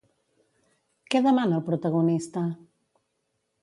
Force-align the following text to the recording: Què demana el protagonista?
Què 1.15 1.23
demana 1.27 1.61
el 1.61 1.65
protagonista? 1.71 2.47